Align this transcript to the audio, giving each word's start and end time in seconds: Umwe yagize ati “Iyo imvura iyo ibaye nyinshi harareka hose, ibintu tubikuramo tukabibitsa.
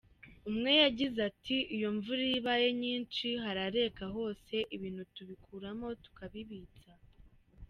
Umwe 0.49 0.71
yagize 0.83 1.19
ati 1.29 1.57
“Iyo 1.75 1.87
imvura 1.93 2.21
iyo 2.29 2.35
ibaye 2.41 2.67
nyinshi 2.81 3.27
harareka 3.43 4.05
hose, 4.15 4.55
ibintu 4.75 5.01
tubikuramo 5.15 5.87
tukabibitsa. 6.03 6.91